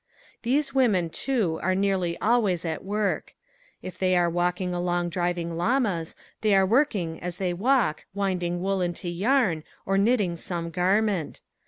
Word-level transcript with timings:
These 0.41 0.73
women 0.73 1.11
too 1.11 1.59
are 1.61 1.75
nearly 1.75 2.17
always 2.17 2.65
at 2.65 2.83
work. 2.83 3.35
If 3.83 3.99
they 3.99 4.17
are 4.17 4.31
walking 4.31 4.73
along 4.73 5.09
driving 5.09 5.55
llamas 5.57 6.15
they 6.41 6.55
are 6.55 6.65
working 6.65 7.21
as 7.21 7.37
they 7.37 7.53
walk 7.53 8.05
winding 8.15 8.63
wool 8.63 8.81
into 8.81 9.09
yarn 9.09 9.63
or 9.85 9.99
knitting 9.99 10.37
some 10.37 10.71
garment. 10.71 11.39